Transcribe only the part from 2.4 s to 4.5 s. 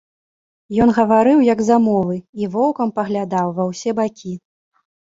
і воўкам паглядаў ва ўсе бакі.